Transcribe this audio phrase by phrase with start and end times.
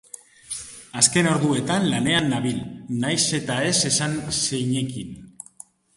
[1.01, 2.57] Azken orduetan lanean nabil,
[3.05, 5.13] nahiz eta ez esan zeinekin.